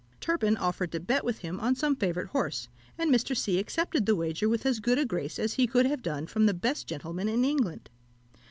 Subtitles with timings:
[0.19, 3.37] Turpin offered to bet with him on some favourite horse, and Mr.
[3.37, 3.59] C.
[3.59, 6.55] accepted the wager with as good a grace as he could have done from the
[6.55, 7.87] best gentleman in England.